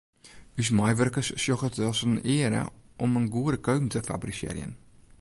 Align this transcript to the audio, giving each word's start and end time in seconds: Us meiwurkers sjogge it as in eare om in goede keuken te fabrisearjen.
Us 0.61 0.69
meiwurkers 0.77 1.29
sjogge 1.43 1.67
it 1.69 1.77
as 1.89 1.99
in 2.07 2.15
eare 2.35 2.63
om 3.03 3.17
in 3.19 3.31
goede 3.33 3.59
keuken 3.67 3.91
te 3.93 4.01
fabrisearjen. 4.09 4.73